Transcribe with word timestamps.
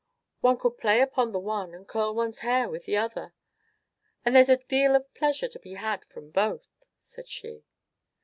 "One 0.39 0.57
could 0.57 0.79
play 0.79 0.99
upon 0.99 1.31
the 1.31 1.37
one 1.37 1.75
and 1.75 1.87
curl 1.87 2.15
one's 2.15 2.39
hair 2.39 2.67
with 2.67 2.85
the 2.85 2.97
other, 2.97 3.35
and 4.25 4.33
there 4.35 4.41
is 4.41 4.49
a 4.49 4.57
deal 4.57 4.95
of 4.95 5.13
pleasure 5.13 5.47
to 5.47 5.59
be 5.59 5.75
had 5.75 6.03
from 6.05 6.31
both," 6.31 6.87
said 6.97 7.29
she. 7.29 7.63